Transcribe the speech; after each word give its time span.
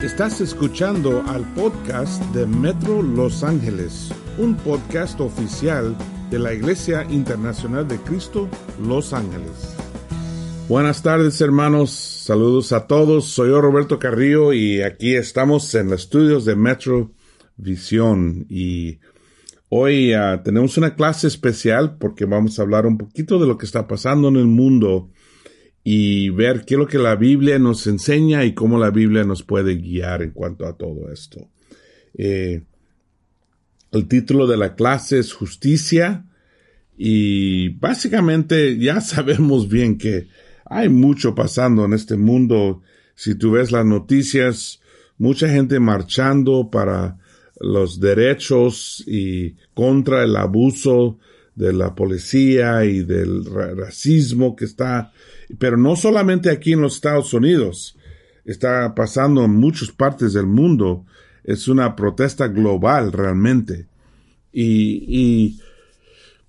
Estás 0.00 0.40
escuchando 0.40 1.24
al 1.26 1.42
podcast 1.54 2.22
de 2.26 2.46
Metro 2.46 3.02
Los 3.02 3.42
Ángeles, 3.42 4.14
un 4.38 4.54
podcast 4.54 5.20
oficial 5.20 5.96
de 6.30 6.38
la 6.38 6.54
Iglesia 6.54 7.04
Internacional 7.10 7.88
de 7.88 7.98
Cristo 7.98 8.48
Los 8.80 9.12
Ángeles. 9.12 9.74
Buenas 10.68 11.02
tardes 11.02 11.40
hermanos, 11.40 11.90
saludos 11.90 12.70
a 12.70 12.86
todos, 12.86 13.24
soy 13.24 13.48
yo 13.48 13.60
Roberto 13.60 13.98
Carrillo 13.98 14.52
y 14.52 14.82
aquí 14.82 15.16
estamos 15.16 15.74
en 15.74 15.90
los 15.90 16.02
estudios 16.02 16.44
de 16.44 16.54
Metro 16.54 17.10
Visión. 17.56 18.46
Y 18.48 19.00
hoy 19.68 20.14
uh, 20.14 20.40
tenemos 20.44 20.78
una 20.78 20.94
clase 20.94 21.26
especial 21.26 21.96
porque 21.98 22.24
vamos 22.24 22.56
a 22.56 22.62
hablar 22.62 22.86
un 22.86 22.98
poquito 22.98 23.40
de 23.40 23.48
lo 23.48 23.58
que 23.58 23.66
está 23.66 23.88
pasando 23.88 24.28
en 24.28 24.36
el 24.36 24.46
mundo 24.46 25.10
y 25.90 26.28
ver 26.28 26.66
qué 26.66 26.74
es 26.74 26.78
lo 26.78 26.86
que 26.86 26.98
la 26.98 27.16
Biblia 27.16 27.58
nos 27.58 27.86
enseña 27.86 28.44
y 28.44 28.52
cómo 28.52 28.78
la 28.78 28.90
Biblia 28.90 29.24
nos 29.24 29.42
puede 29.42 29.76
guiar 29.76 30.20
en 30.20 30.32
cuanto 30.32 30.66
a 30.66 30.76
todo 30.76 31.10
esto. 31.10 31.48
Eh, 32.12 32.60
el 33.92 34.06
título 34.06 34.46
de 34.46 34.58
la 34.58 34.74
clase 34.74 35.18
es 35.18 35.32
Justicia 35.32 36.26
y 36.98 37.70
básicamente 37.70 38.76
ya 38.76 39.00
sabemos 39.00 39.70
bien 39.70 39.96
que 39.96 40.28
hay 40.66 40.90
mucho 40.90 41.34
pasando 41.34 41.86
en 41.86 41.94
este 41.94 42.18
mundo. 42.18 42.82
Si 43.14 43.36
tú 43.36 43.52
ves 43.52 43.72
las 43.72 43.86
noticias, 43.86 44.82
mucha 45.16 45.48
gente 45.48 45.80
marchando 45.80 46.68
para 46.70 47.16
los 47.60 47.98
derechos 47.98 49.02
y 49.06 49.56
contra 49.72 50.22
el 50.22 50.36
abuso 50.36 51.18
de 51.54 51.72
la 51.72 51.94
policía 51.94 52.84
y 52.84 53.04
del 53.04 53.46
racismo 53.46 54.54
que 54.54 54.66
está, 54.66 55.12
pero 55.58 55.76
no 55.76 55.96
solamente 55.96 56.50
aquí 56.50 56.72
en 56.72 56.82
los 56.82 56.96
Estados 56.96 57.32
Unidos, 57.32 57.96
está 58.44 58.94
pasando 58.94 59.44
en 59.44 59.52
muchas 59.52 59.90
partes 59.90 60.32
del 60.32 60.46
mundo. 60.46 61.04
Es 61.44 61.68
una 61.68 61.94
protesta 61.96 62.48
global 62.48 63.12
realmente. 63.12 63.86
Y, 64.52 65.04
y 65.08 65.60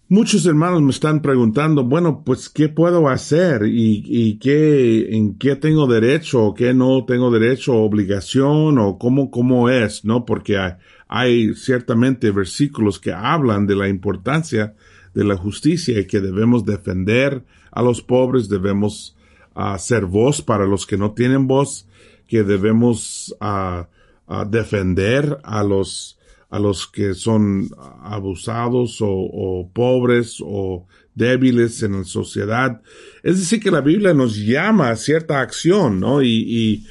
muchos 0.07 0.45
hermanos 0.45 0.81
me 0.81 0.91
están 0.91 1.21
preguntando, 1.21 1.83
bueno, 1.83 2.23
pues, 2.25 2.49
¿qué 2.49 2.69
puedo 2.69 3.07
hacer? 3.09 3.63
¿Y, 3.65 4.03
y 4.05 4.39
qué, 4.39 5.15
en 5.15 5.37
qué 5.37 5.55
tengo 5.55 5.87
derecho 5.87 6.43
o 6.45 6.53
qué 6.53 6.73
no 6.73 7.05
tengo 7.05 7.31
derecho 7.31 7.75
o 7.75 7.85
obligación 7.85 8.77
o 8.77 8.97
cómo, 8.97 9.29
cómo 9.29 9.69
es, 9.69 10.03
¿no? 10.03 10.25
Porque 10.25 10.57
hay, 10.57 10.73
hay 11.07 11.53
ciertamente 11.53 12.31
versículos 12.31 12.99
que 12.99 13.11
hablan 13.11 13.67
de 13.67 13.75
la 13.75 13.87
importancia 13.87 14.73
de 15.13 15.23
la 15.23 15.37
justicia 15.37 15.99
y 15.99 16.07
que 16.07 16.19
debemos 16.19 16.65
defender 16.65 17.43
a 17.71 17.81
los 17.81 18.01
pobres, 18.01 18.49
debemos 18.49 19.15
hacer 19.53 20.05
voz 20.05 20.41
para 20.41 20.65
los 20.65 20.85
que 20.85 20.97
no 20.97 21.13
tienen 21.13 21.47
voz, 21.47 21.87
que 22.27 22.43
debemos 22.43 23.35
defender 24.49 25.39
a 25.43 25.63
los 25.63 26.15
a 26.51 26.57
los 26.57 26.87
que 26.87 27.13
son 27.13 27.69
abusados 28.01 28.97
o, 29.01 29.69
pobres 29.71 30.37
o 30.43 30.87
débiles 31.13 31.83
en 31.83 31.99
la 31.99 32.03
sociedad. 32.05 32.81
Es 33.21 33.37
decir, 33.37 33.59
que 33.59 33.69
la 33.69 33.81
Biblia 33.81 34.15
nos 34.15 34.35
llama 34.35 34.89
a 34.89 34.95
cierta 34.95 35.41
acción, 35.41 35.99
¿no? 35.99 36.23
y 36.23 36.87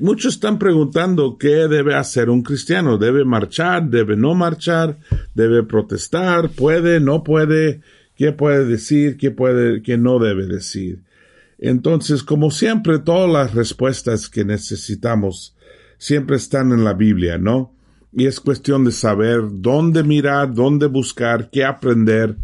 muchos 0.00 0.34
están 0.34 0.58
preguntando 0.58 1.38
qué 1.38 1.68
debe 1.68 1.94
hacer 1.94 2.30
un 2.30 2.42
cristiano. 2.42 2.98
¿Debe 2.98 3.24
marchar? 3.24 3.88
¿Debe 3.88 4.16
no 4.16 4.34
marchar? 4.34 4.98
¿Debe 5.34 5.62
protestar? 5.62 6.50
¿Puede? 6.50 6.98
¿No 6.98 7.22
puede? 7.22 7.80
¿Qué 8.16 8.32
puede 8.32 8.64
decir? 8.64 9.16
¿Qué 9.16 9.30
puede? 9.30 9.80
¿Qué 9.82 9.96
no 9.96 10.18
debe 10.18 10.46
decir? 10.46 11.02
Entonces, 11.58 12.24
como 12.24 12.50
siempre, 12.50 12.98
todas 12.98 13.30
las 13.30 13.54
respuestas 13.54 14.28
que 14.28 14.44
necesitamos 14.44 15.56
siempre 15.96 16.36
están 16.36 16.72
en 16.72 16.82
la 16.82 16.94
Biblia, 16.94 17.38
¿no? 17.38 17.72
Y 18.12 18.26
es 18.26 18.40
cuestión 18.40 18.84
de 18.84 18.90
saber 18.90 19.42
dónde 19.48 20.02
mirar, 20.02 20.52
dónde 20.52 20.86
buscar, 20.86 21.50
qué 21.50 21.64
aprender 21.64 22.36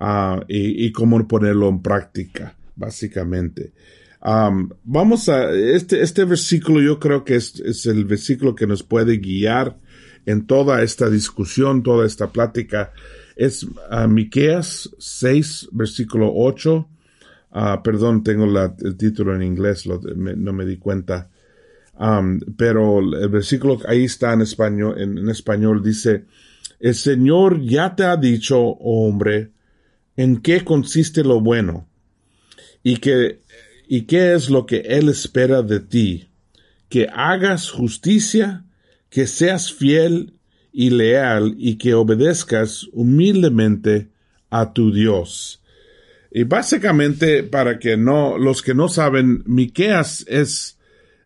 uh, 0.00 0.40
y, 0.48 0.86
y 0.86 0.90
cómo 0.90 1.28
ponerlo 1.28 1.68
en 1.68 1.82
práctica, 1.82 2.56
básicamente 2.76 3.72
vamos 4.22 5.28
a, 5.28 5.50
este, 5.50 6.02
este 6.02 6.24
versículo 6.24 6.80
yo 6.80 6.98
creo 6.98 7.24
que 7.24 7.36
es, 7.36 7.58
es, 7.60 7.86
el 7.86 8.04
versículo 8.04 8.54
que 8.54 8.66
nos 8.66 8.82
puede 8.82 9.18
guiar 9.18 9.76
en 10.26 10.46
toda 10.46 10.82
esta 10.82 11.10
discusión, 11.10 11.82
toda 11.82 12.06
esta 12.06 12.30
plática. 12.30 12.92
Es 13.34 13.64
uh, 13.64 14.08
Miqueas 14.08 14.90
6, 14.98 15.70
versículo 15.72 16.32
8. 16.34 16.88
Ah, 17.52 17.82
perdón, 17.82 18.22
tengo 18.22 18.44
el 18.44 18.96
título 18.96 19.34
en 19.34 19.42
inglés, 19.42 19.86
no 19.86 20.52
me 20.52 20.64
di 20.64 20.78
cuenta. 20.78 21.28
pero 22.56 23.00
el 23.00 23.28
versículo 23.28 23.78
ahí 23.86 24.04
está 24.04 24.32
en 24.32 24.40
español, 24.40 24.98
en, 24.98 25.28
español 25.28 25.82
dice, 25.82 26.24
el 26.80 26.94
Señor 26.94 27.60
ya 27.60 27.94
te 27.94 28.04
ha 28.04 28.16
dicho, 28.16 28.58
hombre, 28.58 29.50
en 30.16 30.40
qué 30.40 30.64
consiste 30.64 31.22
lo 31.22 31.42
bueno, 31.42 31.86
y 32.82 32.96
que 32.96 33.40
¿Y 33.94 34.06
qué 34.06 34.32
es 34.32 34.48
lo 34.48 34.64
que 34.64 34.78
Él 34.78 35.10
espera 35.10 35.60
de 35.60 35.78
ti? 35.78 36.30
Que 36.88 37.08
hagas 37.12 37.70
justicia, 37.70 38.64
que 39.10 39.26
seas 39.26 39.70
fiel 39.70 40.32
y 40.72 40.88
leal 40.88 41.56
y 41.58 41.76
que 41.76 41.92
obedezcas 41.92 42.88
humildemente 42.94 44.08
a 44.48 44.72
tu 44.72 44.94
Dios. 44.94 45.62
Y 46.30 46.44
básicamente, 46.44 47.42
para 47.42 47.78
que 47.78 47.98
no, 47.98 48.38
los 48.38 48.62
que 48.62 48.72
no 48.72 48.88
saben, 48.88 49.42
Miqueas 49.44 50.24
es, 50.26 50.78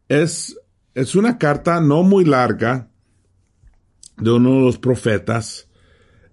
es, 0.09 0.59
es 0.97 1.15
una 1.15 1.39
carta 1.39 1.81
no 1.81 2.03
muy 2.03 2.25
larga 2.25 2.89
de 4.17 4.33
uno 4.33 4.55
de 4.55 4.61
los 4.63 4.79
profetas 4.79 5.69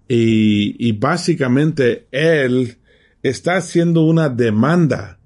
y, 0.08 0.84
y 0.84 0.90
básicamente 0.98 2.08
él 2.10 2.78
está 3.22 3.54
haciendo 3.54 4.02
una 4.02 4.28
demanda 4.28 5.20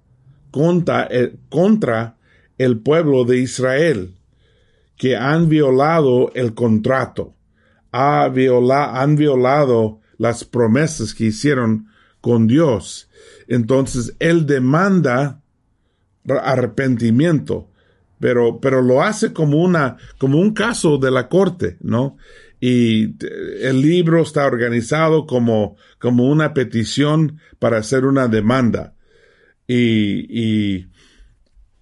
contra 0.51 1.05
el, 1.05 1.39
contra 1.49 2.17
el 2.59 2.79
pueblo 2.79 3.25
de 3.25 3.39
Israel, 3.39 4.15
que 4.97 5.17
han 5.17 5.49
violado 5.49 6.33
el 6.35 6.55
contrato, 6.55 7.35
han 7.93 9.17
violado 9.17 10.01
las 10.19 10.45
promesas 10.45 11.15
que 11.15 11.27
hicieron 11.27 11.87
con 12.21 12.47
Dios. 12.47 13.09
Entonces, 13.47 14.15
él 14.19 14.45
demanda 14.47 15.41
arrepentimiento, 16.29 17.71
pero, 18.19 18.61
pero 18.61 18.83
lo 18.83 19.03
hace 19.03 19.33
como 19.33 19.63
una, 19.63 19.97
como 20.19 20.41
un 20.41 20.53
caso 20.53 20.99
de 20.99 21.11
la 21.11 21.29
corte, 21.29 21.77
¿no? 21.81 22.17
Y 22.61 23.15
el 23.63 23.81
libro 23.81 24.21
está 24.21 24.45
organizado 24.45 25.27
como, 25.27 25.77
como 26.01 26.29
una 26.29 26.55
petición 26.55 27.39
para 27.61 27.79
hacer 27.79 28.05
una 28.05 28.27
demanda 28.27 28.95
y, 29.69 30.87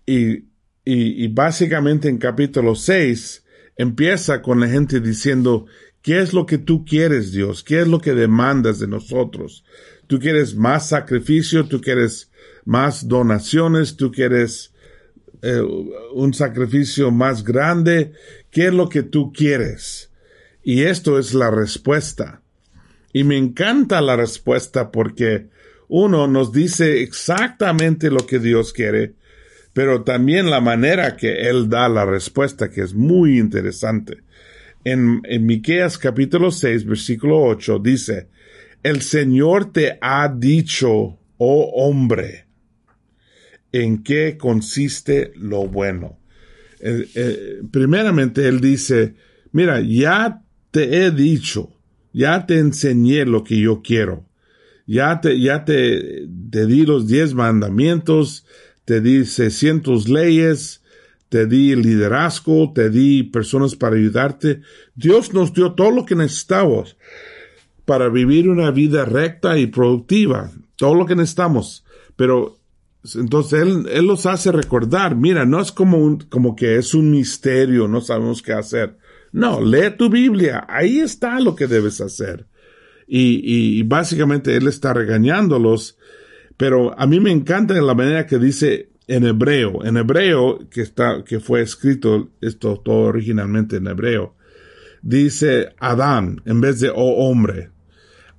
y, 0.07 0.45
y, 0.85 1.29
básicamente 1.29 2.09
en 2.09 2.19
capítulo 2.19 2.75
6 2.75 3.45
empieza 3.77 4.43
con 4.43 4.59
la 4.59 4.69
gente 4.69 5.01
diciendo, 5.01 5.67
¿qué 6.03 6.21
es 6.21 6.33
lo 6.33 6.47
que 6.47 6.59
tú 6.59 6.85
quieres, 6.85 7.31
Dios? 7.31 7.63
¿Qué 7.63 7.81
es 7.81 7.89
lo 7.89 8.01
que 8.01 8.15
demandas 8.15 8.81
de 8.81 8.89
nosotros? 8.89 9.65
¿Tú 10.09 10.19
quieres 10.19 10.57
más 10.57 10.89
sacrificio? 10.89 11.67
¿Tú 11.67 11.81
quieres 11.81 12.31
más 12.65 13.07
donaciones? 13.07 13.97
¿Tú 13.97 14.11
quieres 14.11 14.73
eh, 15.43 15.63
un 16.13 16.35
sacrificio 16.35 17.13
más 17.13 17.45
grande? 17.45 18.13
¿Qué 18.51 18.67
es 18.67 18.75
lo 18.75 18.89
que 18.89 19.05
tú 19.05 19.33
quieres? 19.33 20.11
Y 20.65 20.83
esto 20.83 21.21
es 21.21 21.35
la 21.35 21.53
respuesta. 21.53 22.43
Y 23.13 23.23
me 23.23 23.37
encanta 23.37 24.01
la 24.01 24.17
respuesta 24.17 24.91
porque 24.91 25.49
uno 25.89 26.27
nos 26.27 26.53
dice 26.53 27.03
exactamente 27.03 28.11
lo 28.11 28.27
que 28.27 28.39
Dios 28.39 28.73
quiere, 28.73 29.15
pero 29.73 30.03
también 30.03 30.51
la 30.51 30.61
manera 30.61 31.17
que 31.17 31.49
Él 31.49 31.69
da 31.69 31.89
la 31.89 32.05
respuesta, 32.05 32.71
que 32.71 32.83
es 32.83 32.95
muy 32.95 33.39
interesante. 33.39 34.19
En, 34.85 35.21
en 35.25 35.47
Miqueas 35.47 35.99
capítulo 35.99 36.51
6, 36.51 36.87
versículo 36.87 37.43
8, 37.43 37.79
dice, 37.79 38.29
El 38.83 39.03
Señor 39.03 39.73
te 39.73 39.99
ha 40.01 40.29
dicho, 40.29 41.19
oh 41.39 41.71
hombre, 41.75 42.47
en 43.73 44.03
qué 44.03 44.37
consiste 44.37 45.33
lo 45.37 45.67
bueno. 45.67 46.19
Eh, 46.81 47.07
eh, 47.15 47.63
primeramente, 47.71 48.49
Él 48.49 48.61
dice, 48.61 49.15
mira, 49.53 49.81
ya 49.81 50.43
te 50.71 51.05
he 51.05 51.11
dicho, 51.11 51.73
ya 52.13 52.47
te 52.47 52.59
enseñé 52.59 53.25
lo 53.25 53.45
que 53.45 53.59
yo 53.59 53.83
quiero 53.83 54.27
ya 54.87 55.21
te, 55.21 55.39
ya 55.41 55.65
te, 55.65 56.29
te 56.51 56.67
di 56.67 56.87
los 56.87 57.07
diez 57.07 57.35
mandamientos, 57.35 58.47
te 58.85 59.01
di 59.01 59.25
seiscientos 59.25 60.09
leyes, 60.09 60.83
te 61.29 61.47
di 61.47 61.75
liderazgo, 61.75 62.73
te 62.73 62.89
di 62.89 63.25
personas 63.25 63.75
para 63.75 63.97
ayudarte. 63.97 64.61
Dios 64.95 65.35
nos 65.35 65.53
dio 65.53 65.73
todo 65.73 65.91
lo 65.91 66.07
que 66.07 66.15
necesitamos 66.15 66.97
para 67.85 68.09
vivir 68.09 68.49
una 68.49 68.71
vida 68.71 69.05
recta 69.05 69.59
y 69.59 69.67
productiva, 69.67 70.51
todo 70.77 70.95
lo 70.95 71.07
que 71.07 71.17
necesitamos. 71.17 71.85
Pero 72.17 72.59
Entonces 73.15 73.63
él, 73.63 73.87
él 73.91 74.07
los 74.07 74.27
hace 74.27 74.51
recordar, 74.51 75.15
mira, 75.15 75.45
no 75.45 75.61
es 75.61 75.71
como 75.71 75.99
un, 75.99 76.19
como 76.19 76.57
que 76.57 76.77
es 76.77 76.95
un 76.95 77.11
misterio, 77.11 77.87
no 77.87 78.01
sabemos 78.01 78.43
qué 78.43 78.53
hacer. 78.53 78.97
No, 79.33 79.61
lee 79.61 79.91
tu 79.97 80.09
Biblia, 80.09 80.65
ahí 80.69 81.01
está 81.01 81.39
lo 81.41 81.55
que 81.55 81.67
debes 81.67 82.01
hacer. 82.01 82.47
Y, 83.07 83.83
básicamente 83.85 84.57
él 84.57 84.67
está 84.67 84.93
regañándolos, 84.93 85.97
pero 86.57 86.99
a 86.99 87.07
mí 87.07 87.21
me 87.21 87.31
encanta 87.31 87.75
la 87.75 87.95
manera 87.95 88.27
que 88.27 88.39
dice 88.39 88.91
en 89.07 89.25
hebreo, 89.25 89.85
en 89.85 89.97
hebreo 89.97 90.69
que 90.69 90.83
está, 90.83 91.23
que 91.25 91.39
fue 91.39 91.63
escrito 91.63 92.31
esto 92.41 92.81
todo 92.85 93.03
originalmente 93.03 93.77
en 93.77 93.87
hebreo, 93.87 94.35
dice 95.03 95.69
Adán 95.79 96.43
en 96.47 96.61
vez 96.61 96.81
de 96.81 96.91
oh 96.91 97.29
hombre. 97.29 97.71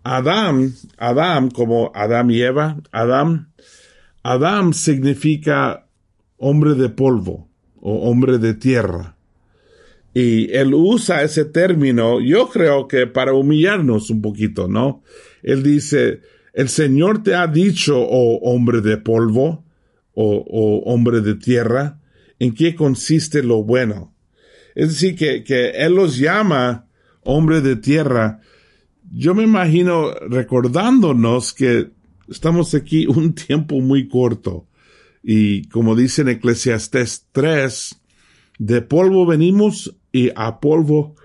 Adam, 0.03 0.73
Adam 0.97 1.49
como 1.49 1.91
Adam 1.93 2.31
y 2.31 2.41
Eva, 2.41 2.77
Adam, 2.91 3.49
Adam 4.23 4.73
significa 4.73 5.87
hombre 6.37 6.75
de 6.75 6.89
polvo 6.89 7.49
o 7.75 8.09
hombre 8.09 8.37
de 8.37 8.53
tierra. 8.53 9.16
Y 10.19 10.51
él 10.51 10.73
usa 10.73 11.21
ese 11.21 11.45
término, 11.45 12.19
yo 12.19 12.49
creo 12.49 12.87
que 12.87 13.05
para 13.05 13.33
humillarnos 13.33 14.09
un 14.09 14.19
poquito, 14.19 14.67
¿no? 14.67 15.03
Él 15.43 15.61
dice, 15.61 16.21
el 16.53 16.69
Señor 16.69 17.21
te 17.21 17.35
ha 17.35 17.45
dicho, 17.45 17.99
oh 17.99 18.39
hombre 18.41 18.81
de 18.81 18.97
polvo, 18.97 19.63
o, 20.13 20.43
o 20.49 20.91
hombre 20.91 21.21
de 21.21 21.35
tierra, 21.35 21.99
en 22.39 22.55
qué 22.55 22.73
consiste 22.73 23.43
lo 23.43 23.61
bueno. 23.61 24.15
Es 24.73 24.87
decir, 24.87 25.15
que, 25.15 25.43
que 25.43 25.69
Él 25.69 25.93
los 25.93 26.17
llama 26.17 26.87
hombre 27.21 27.61
de 27.61 27.75
tierra. 27.75 28.41
Yo 29.11 29.35
me 29.35 29.43
imagino 29.43 30.15
recordándonos 30.27 31.53
que 31.53 31.91
estamos 32.27 32.73
aquí 32.73 33.05
un 33.07 33.35
tiempo 33.35 33.81
muy 33.81 34.07
corto. 34.07 34.65
Y 35.21 35.67
como 35.67 35.95
dice 35.95 36.23
en 36.23 36.29
Eclesiastes 36.29 37.27
3, 37.33 38.01
de 38.57 38.81
polvo 38.81 39.27
venimos 39.27 39.95
y 40.17 40.31
a 40.35 40.59
polvo 40.59 41.15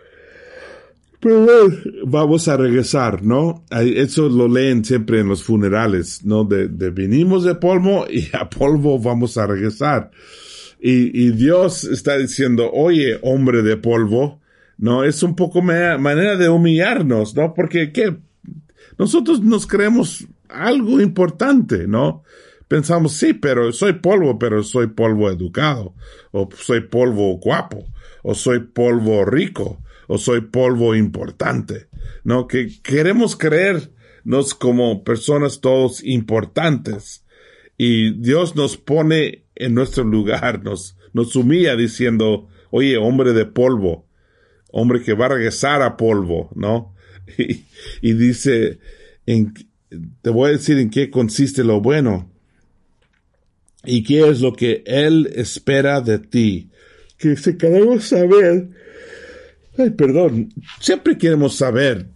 vamos 2.05 2.49
a 2.49 2.57
regresar, 2.57 3.23
¿no? 3.23 3.65
Eso 3.71 4.29
lo 4.29 4.49
leen 4.49 4.85
siempre 4.85 5.21
en 5.21 5.29
los 5.29 5.45
funerales, 5.45 6.25
¿no? 6.25 6.45
De, 6.45 6.69
de 6.69 6.91
venimos 6.91 7.45
de 7.45 7.55
polvo 7.55 8.07
y 8.11 8.29
a 8.33 8.51
polvo 8.51 8.99
vamos 8.99 9.39
a 9.39 9.47
regresar. 9.47 10.11
Y, 10.81 11.27
y 11.27 11.31
Dios 11.31 11.85
está 11.85 12.19
diciendo, 12.19 12.71
oye, 12.73 13.19
hombre 13.23 13.63
de 13.63 13.77
polvo, 13.77 14.41
¿no? 14.79 15.05
Es 15.05 15.23
un 15.23 15.37
poco 15.37 15.63
manera 15.63 16.37
de 16.37 16.49
humillarnos, 16.49 17.37
¿no? 17.37 17.55
Porque, 17.55 17.93
¿qué? 17.93 18.17
Nosotros 18.99 19.41
nos 19.43 19.67
creemos 19.67 20.27
algo 20.49 21.01
importante, 21.01 21.87
¿no? 21.87 22.25
Pensamos, 22.73 23.13
sí, 23.13 23.35
pero 23.35 23.71
soy 23.71 23.93
polvo, 23.93 24.39
pero 24.39 24.63
soy 24.63 24.87
polvo 24.87 25.29
educado, 25.29 25.95
o 26.31 26.49
soy 26.57 26.81
polvo 26.81 27.37
guapo, 27.37 27.87
o 28.23 28.35
soy 28.35 28.61
polvo 28.61 29.27
rico, 29.27 29.83
o 30.07 30.17
soy 30.17 30.41
polvo 30.41 30.95
importante, 30.95 31.89
¿no? 32.25 32.47
Que 32.47 32.71
queremos 32.83 33.37
creernos 33.37 34.55
como 34.59 35.05
personas 35.05 35.61
todos 35.61 36.03
importantes. 36.03 37.27
Y 37.77 38.15
Dios 38.15 38.57
nos 38.57 38.79
pone 38.79 39.45
en 39.55 39.75
nuestro 39.75 40.05
lugar, 40.05 40.65
nos, 40.65 40.97
nos 41.13 41.37
humilla 41.37 41.77
diciendo, 41.77 42.49
oye, 42.71 42.97
hombre 42.97 43.35
de 43.35 43.45
polvo, 43.45 44.09
hombre 44.71 45.03
que 45.03 45.13
va 45.13 45.27
a 45.27 45.35
regresar 45.35 45.83
a 45.83 45.99
polvo, 45.99 46.51
¿no? 46.55 46.95
Y, 48.01 48.15
dice, 48.15 48.79
en, 49.27 49.53
te 50.23 50.31
voy 50.31 50.49
a 50.49 50.53
decir 50.53 50.79
en 50.79 50.89
qué 50.89 51.11
consiste 51.11 51.65
lo 51.65 51.83
bueno 51.83 52.32
y 53.85 54.03
qué 54.05 54.29
es 54.29 54.41
lo 54.41 54.53
que 54.53 54.83
Él 54.87 55.31
espera 55.35 56.01
de 56.01 56.19
ti. 56.19 56.71
Que 57.19 57.37
si 57.37 57.57
queremos 57.57 58.05
saber 58.05 58.69
Ay, 59.79 59.91
perdón. 59.91 60.53
Siempre 60.81 61.17
queremos 61.17 61.57
saber 61.57 62.07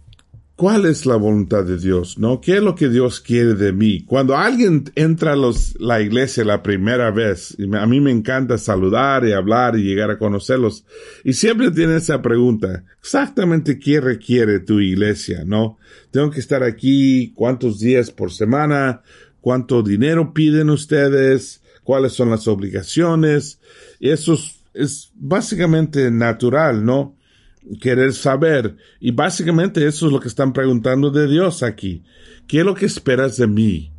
cuál 0.55 0.85
es 0.85 1.05
la 1.05 1.15
voluntad 1.15 1.63
de 1.63 1.77
Dios, 1.77 2.17
¿no? 2.19 2.39
¿Qué 2.39 2.57
es 2.57 2.63
lo 2.63 2.75
que 2.75 2.89
Dios 2.89 3.19
quiere 3.19 3.55
de 3.55 3.73
mí? 3.73 4.03
Cuando 4.05 4.37
alguien 4.37 4.83
entra 4.95 5.33
a 5.33 5.51
la 5.79 6.01
iglesia 6.01 6.43
la 6.43 6.61
primera 6.61 7.09
vez, 7.09 7.55
a 7.73 7.87
mí 7.87 7.99
me 7.99 8.11
encanta 8.11 8.57
saludar 8.57 9.25
y 9.25 9.31
hablar 9.31 9.75
y 9.75 9.83
llegar 9.83 10.11
a 10.11 10.19
conocerlos, 10.19 10.85
y 11.23 11.33
siempre 11.33 11.71
tiene 11.71 11.97
esa 11.97 12.21
pregunta, 12.21 12.83
exactamente 12.99 13.79
qué 13.79 14.01
requiere 14.01 14.59
tu 14.59 14.79
iglesia, 14.79 15.43
¿no? 15.45 15.77
Tengo 16.11 16.29
que 16.29 16.39
estar 16.39 16.63
aquí, 16.63 17.33
cuántos 17.35 17.79
días 17.79 18.11
por 18.11 18.31
semana, 18.31 19.01
cuánto 19.41 19.83
dinero 19.83 20.33
piden 20.33 20.69
ustedes, 20.69 21.61
cuáles 21.83 22.13
son 22.13 22.29
las 22.29 22.47
obligaciones, 22.47 23.59
eso 23.99 24.33
es, 24.33 24.63
es 24.73 25.11
básicamente 25.15 26.11
natural, 26.11 26.83
¿no? 26.83 27.17
querer 27.81 28.13
saber. 28.13 28.77
Y 28.99 29.11
básicamente 29.11 29.85
eso 29.85 30.07
es 30.07 30.13
lo 30.13 30.19
que 30.19 30.27
están 30.27 30.53
preguntando 30.53 31.11
de 31.11 31.27
Dios 31.27 31.63
aquí. 31.63 32.03
¿Qué 32.47 32.59
es 32.59 32.65
lo 32.65 32.75
que 32.75 32.85
esperas 32.85 33.37
de 33.37 33.47
mí? 33.47 33.91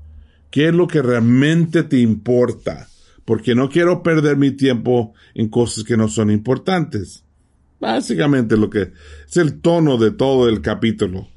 ¿Qué 0.50 0.69
es 0.69 0.75
lo 0.75 0.88
que 0.88 1.02
realmente 1.02 1.82
te 1.82 1.99
importa? 1.99 2.88
Porque 3.25 3.55
no 3.55 3.69
quiero 3.69 4.02
perder 4.02 4.37
mi 4.37 4.52
tiempo 4.52 5.12
en 5.35 5.49
cosas 5.49 5.85
que 5.85 5.96
no 5.96 6.08
son 6.08 6.31
importantes. 6.31 7.25
Básicamente 7.79 8.56
lo 8.56 8.70
que 8.70 8.93
es 9.29 9.37
el 9.37 9.61
tono 9.61 9.99
de 9.99 10.11
todo 10.11 10.49
el 10.49 10.62
capítulo. 10.62 11.29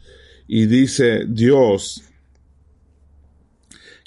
Y 0.47 0.65
dice 0.65 1.25
Dios, 1.27 2.03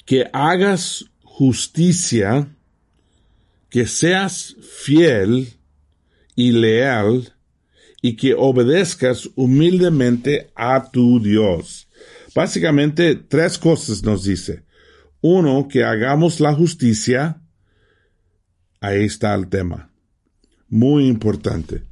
que 0.05 0.29
hagas 0.31 1.05
justicia, 1.23 2.47
que 3.69 3.87
seas 3.87 4.55
fiel 4.61 5.53
y 6.35 6.51
leal, 6.51 7.33
y 8.01 8.15
que 8.15 8.35
obedezcas 8.35 9.27
humildemente 9.35 10.51
a 10.53 10.91
tu 10.91 11.19
Dios. 11.19 11.87
Básicamente, 12.35 13.15
tres 13.15 13.57
cosas 13.57 14.03
nos 14.03 14.25
dice. 14.25 14.63
Uno, 15.21 15.67
que 15.67 15.83
hagamos 15.83 16.39
la 16.39 16.53
justicia. 16.53 17.41
Ahí 18.79 19.05
está 19.05 19.33
el 19.33 19.47
tema. 19.47 19.91
Muy 20.67 21.07
importante. 21.07 21.83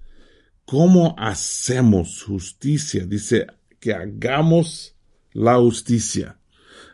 ¿Cómo 0.65 1.15
hacemos 1.18 2.21
justicia? 2.21 3.07
Dice 3.07 3.48
que 3.80 3.95
hagamos 3.95 4.95
la 5.31 5.56
justicia. 5.56 6.38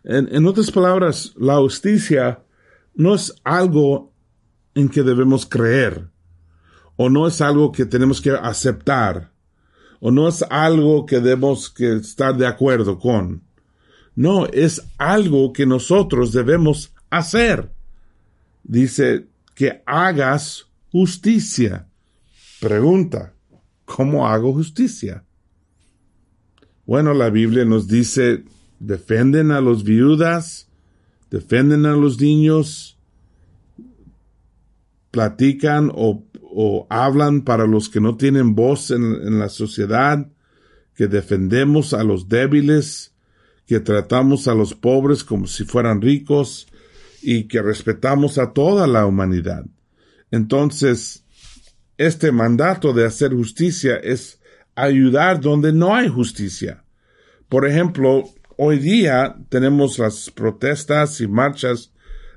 En, 0.04 0.46
otras 0.46 0.72
palabras, 0.72 1.34
la 1.38 1.58
justicia 1.58 2.42
no 2.96 3.16
es 3.16 3.34
algo 3.44 4.14
en 4.76 4.90
que 4.90 5.04
debemos 5.04 5.46
creer 5.46 6.10
o 7.02 7.10
no 7.10 7.28
es 7.28 7.40
algo 7.40 7.72
que 7.72 7.86
tenemos 7.86 8.20
que 8.20 8.32
aceptar, 8.32 9.32
o 10.02 10.12
no 10.12 10.28
es 10.28 10.44
algo 10.50 11.06
que 11.06 11.22
debemos 11.22 11.70
que 11.70 11.96
estar 11.96 12.36
de 12.36 12.46
acuerdo 12.46 13.00
con. 13.00 13.42
No, 14.16 14.48
es 14.48 14.86
algo 14.98 15.54
que 15.54 15.66
nosotros 15.66 16.34
debemos 16.34 16.94
hacer. 17.10 17.72
Dice 18.64 19.28
que 19.56 19.82
hagas 19.86 20.66
justicia. 20.92 21.88
Pregunta, 22.60 23.34
¿cómo 23.86 24.28
hago 24.28 24.52
justicia? 24.52 25.24
Bueno, 26.86 27.14
la 27.14 27.30
Biblia 27.30 27.64
nos 27.64 27.88
dice, 27.88 28.44
defenden 28.80 29.52
a 29.52 29.62
los 29.62 29.84
viudas, 29.84 30.68
defenden 31.30 31.86
a 31.86 31.96
los 31.96 32.20
niños, 32.20 32.98
platican 35.12 35.92
o 35.94 36.24
o 36.52 36.88
hablan 36.90 37.44
para 37.44 37.68
los 37.68 37.90
que 37.90 38.02
no 38.02 38.18
tienen 38.18 38.56
voz 38.56 38.92
en, 38.92 39.40
la 39.40 39.50
sociedad, 39.50 40.28
que 40.96 41.08
defendemos 41.08 41.94
a 41.94 42.04
los 42.04 42.28
débiles, 42.28 43.14
que 43.68 43.80
tratamos 43.80 44.48
a 44.48 44.56
los 44.56 44.74
pobres 44.74 45.24
como 45.24 45.48
si 45.48 45.64
fueran 45.64 46.02
ricos 46.02 46.68
y 47.22 47.44
que 47.48 47.62
respetamos 47.62 48.38
a 48.38 48.52
toda 48.52 48.88
la 48.88 49.06
humanidad. 49.06 49.66
Entonces, 50.32 51.24
este 51.98 52.32
mandato 52.32 52.94
de 52.94 53.06
hacer 53.06 53.32
justicia 53.34 53.98
es 53.98 54.40
ayudar 54.76 55.40
donde 55.40 55.72
no 55.72 55.96
hay 55.96 56.08
justicia. 56.08 56.84
Por 57.48 57.68
ejemplo, 57.68 58.24
hoy 58.62 58.78
día 58.78 59.38
tenemos 59.48 60.00
las 60.00 60.30
protestas 60.30 61.22
y 61.22 61.28
marchas 61.30 61.94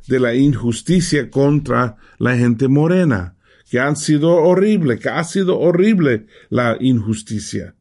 de 0.07 0.21
la 0.21 0.37
injusticia 0.37 1.29
contra 1.31 1.97
la 2.19 2.37
gente 2.37 2.69
morena 2.69 3.35
que 3.69 3.81
han 3.81 3.97
sido 3.97 4.31
horrible, 4.31 5.01
que 5.01 5.09
ha 5.09 5.25
sido 5.25 5.59
horrible 5.59 6.27
la 6.49 6.77
injusticia. 6.79 7.75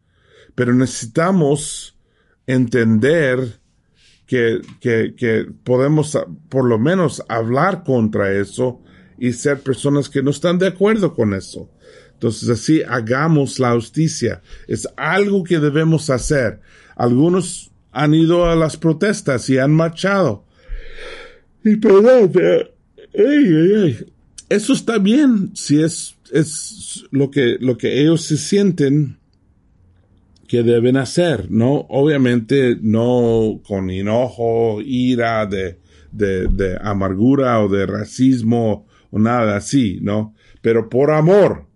Pero 0.56 0.74
necesitamos 0.74 1.96
entender 2.48 3.60
que, 4.26 4.62
que, 4.80 5.14
que 5.16 5.46
podemos 5.64 6.18
por 6.50 6.66
lo 6.66 6.80
menos 6.80 7.24
hablar 7.30 7.84
contra 7.84 8.32
eso 8.32 8.82
y 9.20 9.34
ser 9.34 9.60
personas 9.60 10.10
que 10.10 10.24
no 10.24 10.32
están 10.32 10.58
de 10.58 10.68
acuerdo 10.68 11.14
con 11.14 11.36
eso. 11.36 11.70
Entonces 12.14 12.50
así 12.50 12.82
hagamos 12.82 13.60
la 13.60 13.74
justicia. 13.74 14.42
Es 14.68 14.88
algo 14.98 15.44
que 15.44 15.60
debemos 15.60 16.10
hacer. 16.10 16.62
Algunos 16.96 17.71
han 17.92 18.14
ido 18.14 18.46
a 18.46 18.56
las 18.56 18.78
protestas 18.78 19.50
y 19.50 19.58
han 19.58 19.74
marchado. 19.74 20.46
Y 21.64 21.76
perdón, 21.76 22.32
Eso 24.50 24.74
está 24.74 24.98
bien 24.98 25.52
si 25.54 25.82
es, 25.82 26.16
es 26.32 27.06
lo 27.12 27.30
que, 27.30 27.58
lo 27.60 27.78
que 27.78 28.02
ellos 28.02 28.24
se 28.24 28.38
sienten 28.38 29.18
que 30.48 30.64
deben 30.64 30.98
hacer, 30.98 31.50
¿no? 31.50 31.86
Obviamente 31.90 32.78
no 32.82 33.62
con 33.66 33.90
enojo, 33.90 34.82
ira, 34.82 35.46
de, 35.46 35.80
de, 36.12 36.48
de 36.48 36.78
amargura 36.82 37.62
o 37.62 37.70
de 37.70 37.86
racismo 37.86 38.86
o 39.12 39.20
nada 39.20 39.58
así, 39.58 40.00
¿no? 40.02 40.36
Pero 40.62 40.90
por 40.90 41.12
amor. 41.12 41.68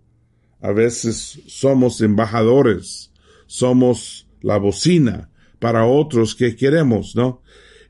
A 0.62 0.72
veces 0.72 1.42
somos 1.46 2.00
embajadores, 2.00 3.12
somos 3.46 4.26
la 4.40 4.56
bocina 4.56 5.30
para 5.58 5.86
otros 5.86 6.34
que 6.34 6.56
queremos, 6.56 7.16
¿no? 7.16 7.42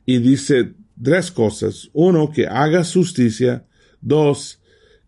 Y 0.04 0.18
dice 0.18 0.74
tres 1.02 1.30
cosas. 1.30 1.90
Uno, 1.92 2.30
que 2.30 2.46
hagas 2.46 2.92
justicia. 2.92 3.64
Dos, 4.00 4.60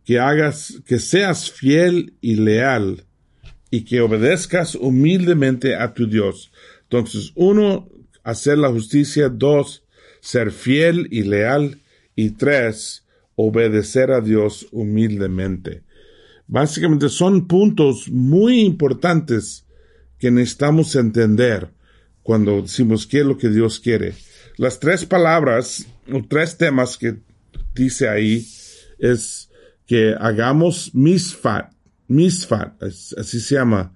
que 0.04 0.18
hagas, 0.18 0.80
que 0.86 0.98
seas 0.98 1.50
fiel 1.50 2.14
y 2.20 2.36
leal 2.36 3.04
y 3.70 3.82
que 3.82 4.00
obedezcas 4.00 4.74
humildemente 4.74 5.76
a 5.76 5.92
tu 5.92 6.08
Dios. 6.08 6.50
Entonces, 6.84 7.32
uno, 7.34 7.88
hacer 8.24 8.58
la 8.58 8.70
justicia, 8.70 9.28
dos, 9.28 9.84
ser 10.20 10.50
fiel 10.50 11.06
y 11.10 11.22
leal, 11.22 11.80
y 12.16 12.30
tres, 12.30 13.04
obedecer 13.36 14.10
a 14.10 14.20
Dios 14.20 14.66
humildemente. 14.72 15.82
Básicamente 16.46 17.08
son 17.10 17.46
puntos 17.46 18.08
muy 18.08 18.60
importantes 18.60 19.66
que 20.18 20.30
necesitamos 20.30 20.96
entender 20.96 21.70
cuando 22.28 22.60
decimos 22.60 23.06
qué 23.06 23.20
es 23.20 23.24
lo 23.24 23.38
que 23.38 23.48
Dios 23.48 23.80
quiere. 23.80 24.12
Las 24.58 24.80
tres 24.80 25.06
palabras, 25.06 25.86
o 26.12 26.22
tres 26.28 26.58
temas 26.58 26.98
que 26.98 27.16
dice 27.74 28.06
ahí, 28.06 28.46
es 28.98 29.48
que 29.86 30.14
hagamos 30.20 30.94
misfat, 30.94 31.72
misfat, 32.06 32.82
así 32.82 33.40
se 33.40 33.54
llama, 33.54 33.94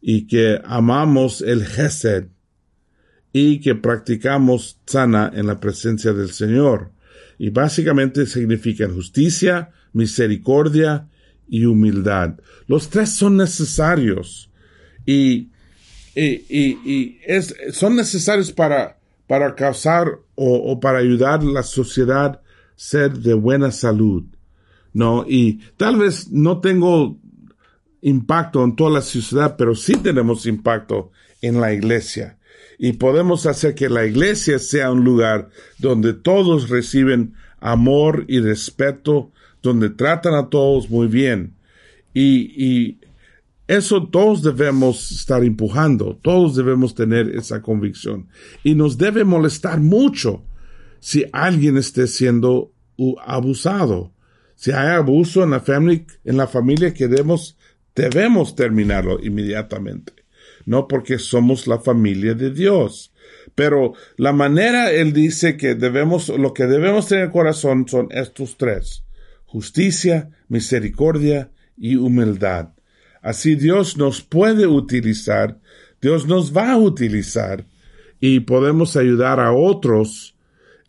y 0.00 0.26
que 0.26 0.62
amamos 0.64 1.42
el 1.42 1.66
Gesed 1.66 2.28
y 3.34 3.60
que 3.60 3.74
practicamos 3.74 4.80
sana 4.86 5.30
en 5.34 5.46
la 5.46 5.60
presencia 5.60 6.14
del 6.14 6.30
Señor. 6.30 6.90
Y 7.36 7.50
básicamente 7.50 8.24
significan 8.24 8.94
justicia, 8.94 9.72
misericordia 9.92 11.10
y 11.46 11.66
humildad. 11.66 12.40
Los 12.66 12.88
tres 12.88 13.10
son 13.10 13.36
necesarios 13.36 14.50
y, 15.04 15.50
y, 16.14 17.18
es, 17.26 17.54
son 17.72 17.96
necesarios 17.96 18.52
para, 18.52 18.98
para 19.26 19.54
causar 19.54 20.18
o, 20.34 20.78
para 20.80 20.98
ayudar 20.98 21.40
a 21.40 21.44
la 21.44 21.62
sociedad 21.62 22.40
ser 22.76 23.12
de 23.12 23.34
buena 23.34 23.70
salud. 23.70 24.24
¿no? 24.92 25.24
Y 25.28 25.60
tal 25.76 25.96
vez 25.96 26.30
no 26.30 26.60
tengo 26.60 27.18
impacto 28.00 28.62
en 28.62 28.76
toda 28.76 28.90
la 28.90 29.00
sociedad, 29.00 29.56
pero 29.56 29.74
sí 29.74 29.96
tenemos 29.96 30.46
impacto 30.46 31.10
en 31.40 31.60
la 31.60 31.72
iglesia. 31.72 32.38
Y 32.78 32.94
podemos 32.94 33.46
hacer 33.46 33.74
que 33.74 33.88
la 33.88 34.04
iglesia 34.04 34.58
sea 34.58 34.90
un 34.90 35.04
lugar 35.04 35.48
donde 35.78 36.12
todos 36.12 36.68
reciben 36.68 37.34
amor 37.60 38.24
y 38.28 38.40
respeto, 38.40 39.32
donde 39.62 39.90
tratan 39.90 40.34
a 40.34 40.48
todos 40.48 40.90
muy 40.90 41.06
bien. 41.06 41.54
Y, 42.12 42.52
y 42.56 42.98
eso 43.66 44.08
todos 44.08 44.42
debemos 44.42 45.10
estar 45.10 45.42
empujando, 45.42 46.18
todos 46.22 46.54
debemos 46.54 46.94
tener 46.94 47.30
esa 47.30 47.62
convicción. 47.62 48.28
Y 48.62 48.74
nos 48.74 48.98
debe 48.98 49.24
molestar 49.24 49.80
mucho 49.80 50.44
si 51.00 51.24
alguien 51.32 51.78
esté 51.78 52.06
siendo 52.06 52.72
abusado. 53.24 54.12
Si 54.54 54.70
hay 54.70 54.88
abuso 54.88 55.42
en 55.42 55.50
la, 55.50 56.46
familia, 56.46 56.94
queremos 56.94 57.56
debemos 57.94 58.54
terminarlo 58.54 59.18
inmediatamente. 59.22 60.12
No 60.66 60.88
porque 60.88 61.18
somos 61.18 61.66
la 61.66 61.78
familia 61.78 62.34
de 62.34 62.50
Dios. 62.50 63.12
Pero 63.54 63.94
la 64.16 64.32
manera, 64.32 64.90
él 64.90 65.12
dice 65.12 65.56
que 65.56 65.74
debemos, 65.74 66.28
lo 66.28 66.54
que 66.54 66.66
debemos 66.66 67.08
tener 67.08 67.24
en 67.24 67.28
el 67.28 67.32
corazón 67.32 67.88
son 67.88 68.08
estos 68.10 68.56
tres. 68.56 69.04
Justicia, 69.44 70.30
misericordia 70.48 71.50
y 71.76 71.96
humildad. 71.96 72.70
Así 73.24 73.54
Dios 73.54 73.96
nos 73.96 74.20
puede 74.20 74.66
utilizar, 74.66 75.58
Dios 76.02 76.26
nos 76.26 76.54
va 76.54 76.72
a 76.72 76.76
utilizar 76.76 77.64
y 78.20 78.40
podemos 78.40 78.98
ayudar 78.98 79.40
a 79.40 79.50
otros 79.50 80.36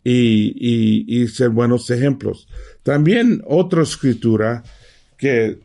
y, 0.04 1.26
ser 1.28 1.48
buenos 1.48 1.88
ejemplos. 1.88 2.46
También 2.82 3.42
otra 3.46 3.82
escritura 3.82 4.62
que 5.16 5.60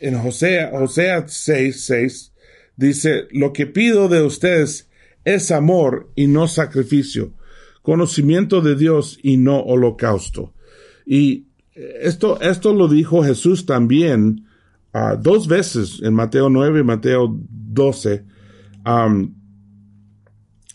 en 0.00 0.18
Josea, 0.18 0.70
Josea 0.72 1.28
6, 1.28 1.80
6, 1.80 2.32
dice, 2.74 3.28
lo 3.30 3.52
que 3.52 3.66
pido 3.66 4.08
de 4.08 4.24
ustedes 4.24 4.88
es 5.24 5.52
amor 5.52 6.10
y 6.16 6.26
no 6.26 6.48
sacrificio, 6.48 7.34
conocimiento 7.82 8.60
de 8.62 8.74
Dios 8.74 9.20
y 9.22 9.36
no 9.36 9.60
holocausto. 9.60 10.54
Y 11.06 11.44
esto, 11.76 12.40
esto 12.40 12.74
lo 12.74 12.88
dijo 12.88 13.22
Jesús 13.22 13.64
también 13.64 14.49
uh, 14.94 15.16
dos 15.20 15.48
veces 15.48 16.00
en 16.02 16.14
Mateo 16.14 16.48
9 16.48 16.80
y 16.80 16.84
Mateo 16.84 17.36
12. 17.48 18.24
Um, 18.86 19.34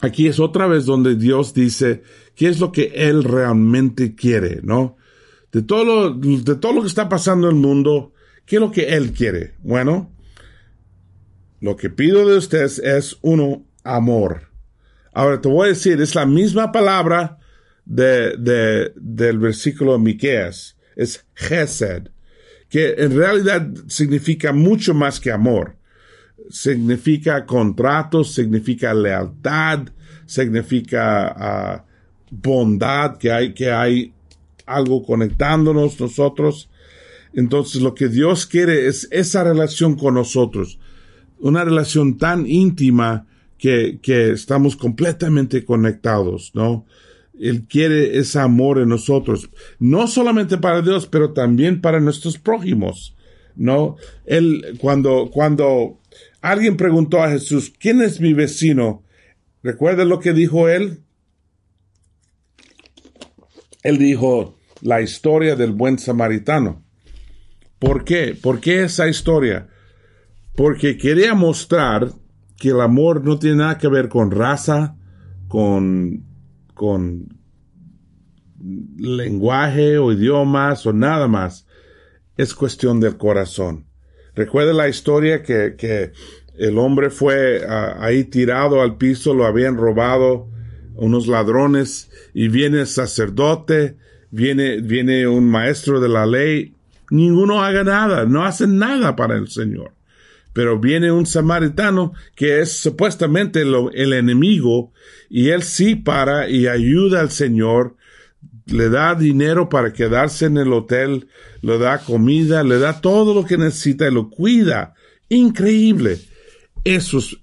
aquí 0.01 0.27
es 0.27 0.39
otra 0.39 0.67
vez 0.67 0.85
donde 0.85 1.15
Dios 1.15 1.53
dice 1.53 2.03
qué 2.35 2.47
es 2.47 2.59
lo 2.59 2.71
que 2.71 2.91
Él 2.95 3.23
realmente 3.23 4.15
quiere, 4.15 4.59
¿no? 4.63 4.97
De 5.51 5.61
todo 5.61 5.85
lo, 5.85 6.13
de 6.13 6.55
todo 6.55 6.73
lo 6.73 6.81
que 6.81 6.87
está 6.87 7.07
pasando 7.07 7.49
en 7.49 7.55
el 7.55 7.61
mundo, 7.61 8.13
¿Qué 8.45 8.57
es 8.57 8.61
lo 8.61 8.71
que 8.71 8.95
Él 8.95 9.11
quiere? 9.11 9.55
Bueno, 9.59 10.11
lo 11.59 11.75
que 11.75 11.89
pido 11.89 12.27
de 12.27 12.37
ustedes 12.37 12.79
es 12.79 13.17
uno, 13.21 13.65
amor. 13.83 14.49
Ahora 15.13 15.41
te 15.41 15.49
voy 15.49 15.65
a 15.65 15.69
decir, 15.69 15.99
es 15.99 16.13
la 16.13 16.25
misma 16.25 16.71
palabra 16.71 17.39
de, 17.85 18.37
de, 18.37 18.93
del 18.95 19.39
versículo 19.39 19.93
de 19.93 19.99
Miqueas. 19.99 20.77
Es 20.95 21.25
Gesed, 21.33 22.09
que 22.69 22.95
en 22.97 23.15
realidad 23.15 23.67
significa 23.87 24.53
mucho 24.53 24.93
más 24.93 25.19
que 25.19 25.31
amor. 25.31 25.75
Significa 26.49 27.45
contratos, 27.45 28.33
significa 28.33 28.93
lealtad, 28.93 29.87
significa 30.25 31.27
ah, 31.27 31.85
bondad, 32.29 33.17
que 33.17 33.31
hay, 33.31 33.53
que 33.53 33.71
hay 33.71 34.13
algo 34.65 35.03
conectándonos 35.03 35.99
nosotros. 35.99 36.69
Entonces 37.33 37.81
lo 37.81 37.93
que 37.93 38.07
Dios 38.07 38.45
quiere 38.45 38.87
es 38.87 39.07
esa 39.11 39.43
relación 39.43 39.95
con 39.95 40.13
nosotros, 40.13 40.79
una 41.39 41.63
relación 41.65 42.17
tan 42.17 42.47
íntima 42.47 43.27
que, 43.57 43.99
que 44.01 44.31
estamos 44.31 44.75
completamente 44.75 45.65
conectados, 45.65 46.51
¿no? 46.53 46.85
Él 47.39 47.65
quiere 47.67 48.17
ese 48.17 48.39
amor 48.39 48.79
en 48.79 48.89
nosotros, 48.89 49.49
no 49.79 50.07
solamente 50.07 50.57
para 50.57 50.81
Dios, 50.81 51.07
pero 51.07 51.33
también 51.33 51.81
para 51.81 51.99
nuestros 51.99 52.37
prójimos, 52.37 53.15
¿no? 53.55 53.97
Él, 54.25 54.77
cuando, 54.79 55.29
cuando 55.31 55.99
alguien 56.41 56.77
preguntó 56.77 57.21
a 57.21 57.29
Jesús, 57.29 57.73
¿quién 57.77 58.01
es 58.01 58.21
mi 58.21 58.33
vecino? 58.33 59.03
¿Recuerda 59.63 60.05
lo 60.05 60.19
que 60.19 60.33
dijo 60.33 60.69
él? 60.69 61.03
Él 63.83 63.97
dijo 63.97 64.57
la 64.81 65.01
historia 65.01 65.55
del 65.55 65.71
buen 65.71 65.99
samaritano. 65.99 66.83
¿Por 67.79 68.05
qué? 68.05 68.37
¿Por 68.39 68.59
qué 68.61 68.83
esa 68.83 69.07
historia? 69.07 69.67
Porque 70.55 70.97
quería 70.97 71.33
mostrar 71.33 72.11
que 72.57 72.69
el 72.69 72.81
amor 72.81 73.23
no 73.23 73.37
tiene 73.37 73.57
nada 73.57 73.77
que 73.77 73.87
ver 73.87 74.07
con 74.09 74.31
raza, 74.31 74.95
con, 75.47 76.24
con 76.75 77.39
lenguaje 78.97 79.97
o 79.97 80.11
idiomas 80.11 80.85
o 80.85 80.93
nada 80.93 81.27
más. 81.27 81.65
Es 82.37 82.53
cuestión 82.53 82.99
del 82.99 83.17
corazón. 83.17 83.87
Recuerda 84.35 84.73
la 84.73 84.87
historia 84.87 85.41
que, 85.41 85.75
que 85.75 86.11
el 86.57 86.77
hombre 86.77 87.09
fue 87.09 87.65
ah, 87.67 87.97
ahí 87.99 88.25
tirado 88.25 88.81
al 88.81 88.97
piso, 88.97 89.33
lo 89.33 89.45
habían 89.45 89.77
robado 89.77 90.51
unos 90.93 91.27
ladrones 91.27 92.11
y 92.33 92.49
viene 92.49 92.85
sacerdote, 92.85 93.97
viene, 94.29 94.81
viene 94.81 95.27
un 95.27 95.49
maestro 95.49 95.99
de 95.99 96.09
la 96.09 96.27
ley 96.27 96.75
ninguno 97.09 97.63
haga 97.63 97.83
nada, 97.83 98.25
no 98.25 98.43
hacen 98.45 98.77
nada 98.77 99.15
para 99.15 99.35
el 99.35 99.47
Señor. 99.47 99.91
Pero 100.55 100.79
viene 100.79 101.11
un 101.11 101.25
samaritano 101.25 102.13
que 102.33 102.61
es 102.61 102.77
supuestamente 102.77 103.63
el 103.63 104.13
enemigo 104.13 104.93
y 105.29 105.49
él 105.49 105.63
sí 105.63 105.95
para 105.95 106.49
y 106.49 106.67
ayuda 106.67 107.19
al 107.19 107.29
Señor, 107.29 107.97
le 108.65 108.87
da 108.87 109.15
dinero 109.15 109.67
para 109.67 109.91
quedarse 109.91 110.45
en 110.45 110.55
el 110.55 110.71
hotel, 110.71 111.27
le 111.59 111.77
da 111.77 111.99
comida, 111.99 112.63
le 112.63 112.79
da 112.79 113.01
todo 113.01 113.33
lo 113.33 113.43
que 113.45 113.57
necesita 113.57 114.07
y 114.07 114.13
lo 114.13 114.29
cuida. 114.29 114.93
Increíble. 115.27 116.21
Eso 116.85 117.17
es 117.17 117.35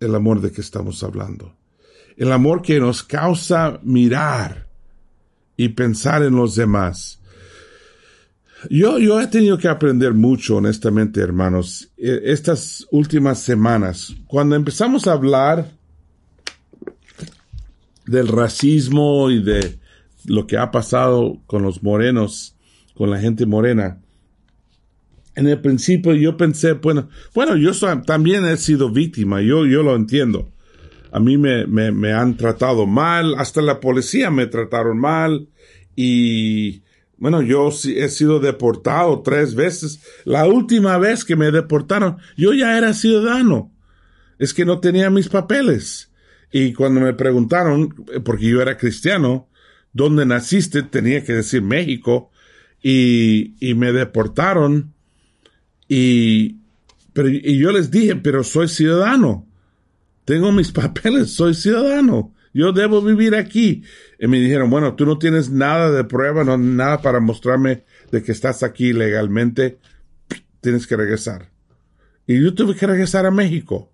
el 0.00 0.14
amor 0.14 0.40
de 0.40 0.52
que 0.52 0.62
estamos 0.62 1.02
hablando. 1.02 1.54
El 2.16 2.32
amor 2.32 2.62
que 2.62 2.80
nos 2.80 3.02
causa 3.02 3.78
mirar 3.82 4.68
y 5.54 5.68
pensar 5.68 6.22
en 6.22 6.36
los 6.36 6.54
demás 6.54 7.21
Yo, 8.70 8.98
yo 8.98 9.20
he 9.20 9.26
tenido 9.26 9.58
que 9.58 9.68
aprender 9.68 10.14
mucho, 10.14 10.56
honestamente, 10.56 11.20
hermanos, 11.20 11.90
e, 11.96 12.20
estas 12.24 12.86
últimas 12.90 13.40
semanas. 13.40 14.14
Cuando 14.26 14.54
empezamos 14.54 15.06
a 15.06 15.12
hablar 15.12 15.70
del 18.06 18.28
racismo 18.28 19.30
y 19.30 19.42
de 19.42 19.78
lo 20.26 20.46
que 20.46 20.56
ha 20.56 20.70
pasado 20.70 21.40
con 21.46 21.62
los 21.62 21.82
morenos, 21.82 22.56
con 22.94 23.10
la 23.10 23.18
gente 23.18 23.46
morena, 23.46 24.00
en 25.34 25.48
el 25.48 25.60
principio 25.60 26.14
yo 26.14 26.36
pensé, 26.36 26.74
bueno, 26.74 27.08
bueno, 27.34 27.56
yo 27.56 27.72
también 28.02 28.44
he 28.44 28.56
sido 28.56 28.90
víctima, 28.90 29.40
yo, 29.40 29.66
yo 29.66 29.82
lo 29.82 29.96
entiendo. 29.96 30.50
A 31.10 31.20
mí 31.20 31.36
me, 31.36 31.66
me, 31.66 31.90
me 31.90 32.12
han 32.12 32.36
tratado 32.36 32.86
mal, 32.86 33.34
hasta 33.36 33.60
la 33.60 33.80
policía 33.80 34.30
me 34.30 34.46
trataron 34.46 34.98
mal 34.98 35.48
y 35.96 36.82
bueno, 37.22 37.40
yo 37.40 37.68
he 37.68 38.08
sido 38.08 38.40
deportado 38.40 39.22
tres 39.22 39.54
veces. 39.54 40.00
La 40.24 40.44
última 40.44 40.98
vez 40.98 41.24
que 41.24 41.36
me 41.36 41.52
deportaron, 41.52 42.16
yo 42.36 42.52
ya 42.52 42.76
era 42.76 42.94
ciudadano. 42.94 43.70
Es 44.40 44.52
que 44.52 44.64
no 44.64 44.80
tenía 44.80 45.08
mis 45.08 45.28
papeles. 45.28 46.10
Y 46.50 46.72
cuando 46.72 47.00
me 47.00 47.12
preguntaron, 47.12 47.94
porque 48.24 48.48
yo 48.48 48.60
era 48.60 48.76
cristiano, 48.76 49.48
¿dónde 49.92 50.26
naciste? 50.26 50.82
Tenía 50.82 51.22
que 51.22 51.34
decir 51.34 51.62
México. 51.62 52.32
Y, 52.82 53.54
y 53.60 53.74
me 53.74 53.92
deportaron. 53.92 54.92
Y, 55.86 56.56
pero, 57.12 57.28
y 57.28 57.56
yo 57.56 57.70
les 57.70 57.92
dije, 57.92 58.16
pero 58.16 58.42
soy 58.42 58.66
ciudadano. 58.66 59.46
Tengo 60.24 60.50
mis 60.50 60.72
papeles, 60.72 61.30
soy 61.32 61.54
ciudadano 61.54 62.34
yo 62.52 62.72
debo 62.72 63.00
vivir 63.02 63.34
aquí. 63.34 63.82
Y 64.18 64.26
me 64.26 64.38
dijeron, 64.38 64.70
bueno, 64.70 64.94
tú 64.94 65.06
no 65.06 65.18
tienes 65.18 65.50
nada 65.50 65.90
de 65.90 66.04
prueba, 66.04 66.44
no 66.44 66.58
nada 66.58 67.00
para 67.00 67.20
mostrarme 67.20 67.84
de 68.10 68.22
que 68.22 68.32
estás 68.32 68.62
aquí 68.62 68.92
legalmente, 68.92 69.78
tienes 70.60 70.86
que 70.86 70.96
regresar. 70.96 71.50
Y 72.26 72.42
yo 72.42 72.54
tuve 72.54 72.76
que 72.76 72.86
regresar 72.86 73.26
a 73.26 73.30
México. 73.30 73.92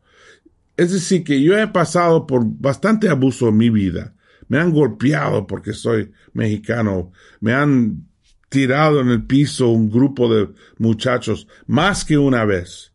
Es 0.77 0.93
decir, 0.93 1.25
que 1.25 1.43
yo 1.43 1.59
he 1.59 1.67
pasado 1.69 2.27
por 2.27 2.43
bastante 2.45 3.09
abuso 3.09 3.49
en 3.49 3.57
mi 3.57 3.71
vida. 3.71 4.15
Me 4.49 4.59
han 4.59 4.73
golpeado 4.73 5.47
porque 5.47 5.73
soy 5.73 6.13
mexicano. 6.33 7.13
Me 7.41 7.53
han 7.53 8.07
tirado 8.49 9.01
en 9.01 9.09
el 9.09 9.25
piso 9.25 9.69
un 9.69 9.91
grupo 9.91 10.33
de 10.33 10.49
muchachos 10.79 11.49
más 11.67 12.05
que 12.05 12.17
una 12.17 12.45
vez. 12.45 12.93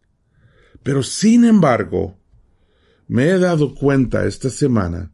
Pero 0.81 1.03
sin 1.03 1.45
embargo, 1.45 2.17
me 3.07 3.29
he 3.29 3.37
dado 3.37 3.75
cuenta 3.75 4.25
esta 4.25 4.49
semana 4.49 5.11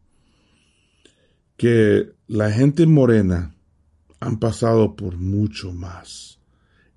que 1.59 2.13
la 2.27 2.49
gente 2.51 2.85
morena 2.85 3.53
han 4.21 4.39
pasado 4.39 4.95
por 4.95 5.17
mucho 5.17 5.73
más 5.73 6.39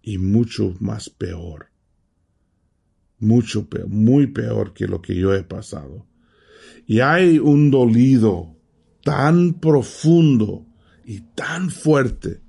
y 0.01 0.19
mucho 0.19 0.77
más 0.79 1.11
peor. 1.11 1.67
Mucho 3.19 3.69
peor, 3.69 3.89
muy 3.89 4.29
peor 4.29 4.73
que 4.73 4.87
lo 4.87 5.03
que 5.03 5.17
yo 5.17 5.35
he 5.35 5.43
pasado. 5.43 6.07
Y 6.87 7.01
hay 7.01 7.41
un 7.41 7.73
dolido 7.73 8.55
tan 9.03 9.55
profundo 9.55 10.65
y 11.05 11.23
tan 11.35 11.69
fuerte. 11.69 12.41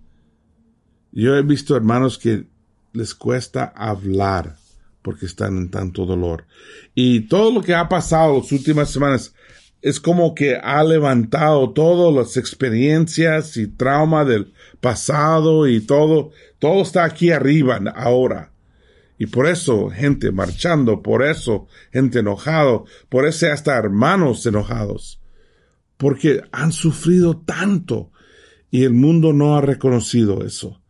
Yo 1.12 1.36
he 1.36 1.42
visto 1.42 1.76
hermanos 1.76 2.20
que 2.20 2.46
les 2.92 3.16
cuesta 3.16 3.74
hablar 3.76 4.56
porque 5.02 5.26
están 5.26 5.58
en 5.58 5.72
tanto 5.72 6.06
dolor. 6.06 6.46
Y 6.94 7.22
todo 7.22 7.52
lo 7.52 7.64
que 7.64 7.74
ha 7.74 7.90
pasado 7.90 8.38
las 8.38 8.52
últimas 8.52 8.92
semanas 8.92 9.34
es 9.84 10.00
como 10.00 10.34
que 10.34 10.56
ha 10.56 10.82
levantado 10.82 11.74
todas 11.74 12.16
las 12.16 12.38
experiencias 12.38 13.58
y 13.58 13.68
trauma 13.68 14.24
del 14.24 14.54
pasado 14.80 15.68
y 15.68 15.82
todo, 15.82 16.32
todo 16.58 16.82
está 16.82 17.04
aquí 17.04 17.32
arriba 17.32 17.82
ahora. 17.94 18.54
Y 19.20 19.26
por 19.26 19.46
eso 19.46 19.90
gente 19.90 20.32
marchando, 20.32 21.02
por 21.02 21.22
eso 21.22 21.68
gente 21.92 22.20
enojado, 22.20 22.86
por 23.10 23.28
eso 23.28 23.52
hasta 23.52 23.78
hermanos 23.78 24.46
enojados, 24.46 25.20
porque 25.98 26.42
han 26.54 26.72
sufrido 26.72 27.44
tanto 27.46 28.10
y 28.72 28.86
el 28.86 28.94
mundo 28.94 29.34
no 29.34 29.58
ha 29.58 29.62
reconocido 29.62 30.46
eso. 30.46 30.82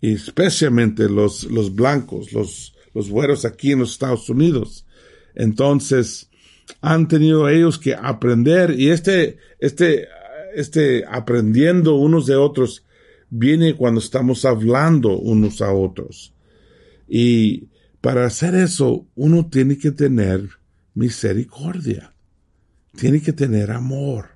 Y 0.00 0.14
especialmente 0.14 1.08
los, 1.08 1.44
los 1.50 1.74
blancos, 1.74 2.32
los, 2.32 2.76
los 2.94 3.10
güeros 3.10 3.44
aquí 3.44 3.72
en 3.72 3.80
los 3.80 3.90
Estados 3.90 4.30
Unidos. 4.30 4.86
Entonces, 5.34 6.29
han 6.80 7.08
tenido 7.08 7.48
ellos 7.48 7.78
que 7.78 7.94
aprender 7.94 8.78
y 8.78 8.90
este, 8.90 9.38
este, 9.58 10.08
este 10.54 11.04
aprendiendo 11.08 11.94
unos 11.94 12.26
de 12.26 12.36
otros 12.36 12.84
viene 13.30 13.74
cuando 13.74 14.00
estamos 14.00 14.44
hablando 14.44 15.18
unos 15.18 15.62
a 15.62 15.72
otros. 15.72 16.34
Y 17.08 17.68
para 18.00 18.24
hacer 18.24 18.54
eso, 18.54 19.06
uno 19.14 19.48
tiene 19.48 19.78
que 19.78 19.90
tener 19.90 20.48
misericordia. 20.94 22.14
Tiene 22.96 23.20
que 23.20 23.32
tener 23.32 23.70
amor. 23.70 24.30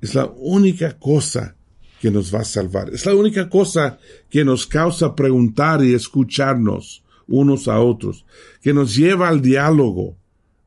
Es 0.00 0.14
la 0.14 0.26
única 0.26 0.98
cosa 0.98 1.56
que 2.00 2.10
nos 2.10 2.34
va 2.34 2.40
a 2.40 2.44
salvar. 2.44 2.90
Es 2.92 3.06
la 3.06 3.14
única 3.14 3.48
cosa 3.48 3.98
que 4.28 4.44
nos 4.44 4.66
causa 4.66 5.14
preguntar 5.14 5.82
y 5.84 5.94
escucharnos 5.94 7.02
unos 7.26 7.68
a 7.68 7.80
otros, 7.80 8.26
que 8.60 8.74
nos 8.74 8.94
lleva 8.94 9.28
al 9.28 9.40
diálogo, 9.40 10.16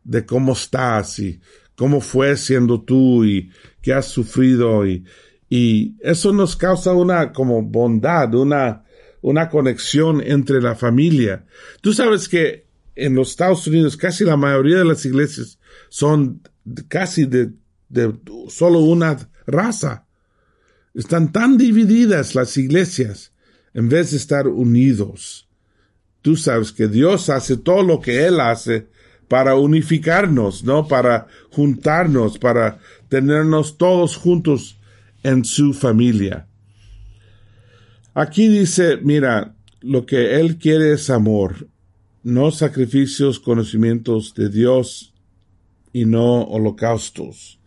de 0.07 0.25
cómo 0.25 0.53
estás 0.53 1.19
y 1.19 1.39
cómo 1.75 2.01
fue 2.01 2.37
siendo 2.37 2.81
tú 2.81 3.25
y 3.25 3.51
qué 3.81 3.93
has 3.93 4.05
sufrido 4.07 4.87
y, 4.87 5.05
y 5.49 5.95
eso 6.01 6.33
nos 6.33 6.55
causa 6.55 6.93
una 6.93 7.33
como 7.33 7.61
bondad, 7.61 8.33
una, 8.33 8.83
una 9.21 9.49
conexión 9.49 10.21
entre 10.25 10.61
la 10.61 10.75
familia. 10.75 11.45
Tú 11.81 11.93
sabes 11.93 12.27
que 12.27 12.65
en 12.95 13.15
los 13.15 13.31
Estados 13.31 13.67
Unidos 13.67 13.97
casi 13.97 14.23
la 14.23 14.37
mayoría 14.37 14.77
de 14.77 14.85
las 14.85 15.05
iglesias 15.05 15.59
son 15.89 16.41
casi 16.87 17.25
de, 17.25 17.51
de 17.89 18.13
solo 18.49 18.79
una 18.79 19.17
raza. 19.45 20.05
Están 20.93 21.31
tan 21.31 21.57
divididas 21.57 22.33
las 22.33 22.57
iglesias 22.57 23.33
en 23.73 23.89
vez 23.89 24.11
de 24.11 24.17
estar 24.17 24.47
unidos. 24.47 25.47
Tú 26.21 26.35
sabes 26.35 26.71
que 26.71 26.87
Dios 26.87 27.29
hace 27.29 27.57
todo 27.57 27.83
lo 27.83 27.99
que 27.99 28.25
Él 28.25 28.39
hace 28.39 28.87
para 29.27 29.55
unificarnos, 29.55 30.63
¿no? 30.63 30.87
Para 30.87 31.27
juntarnos, 31.51 32.37
para 32.37 32.79
tenernos 33.09 33.77
todos 33.77 34.15
juntos 34.15 34.79
en 35.23 35.43
su 35.43 35.73
familia. 35.73 36.47
Aquí 38.13 38.47
dice, 38.47 38.97
mira, 38.97 39.55
lo 39.81 40.05
que 40.05 40.39
Él 40.39 40.57
quiere 40.57 40.93
es 40.93 41.09
amor, 41.09 41.67
no 42.23 42.51
sacrificios, 42.51 43.39
conocimientos 43.39 44.33
de 44.33 44.49
Dios 44.49 45.13
y 45.93 46.05
no 46.05 46.43
holocaustos. 46.43 47.59